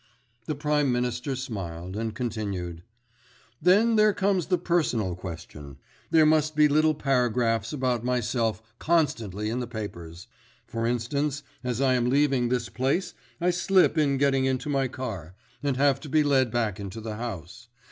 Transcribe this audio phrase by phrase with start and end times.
[0.47, 2.81] The Prime Minister smiled, and continued:
[3.61, 5.77] "Then there comes the personal question.
[6.09, 10.25] There must be little paragraphs about myself constantly in the papers.
[10.65, 15.35] For instance, as I am leaving this place I slip in getting into my car,
[15.61, 17.67] and have to be led back into the house.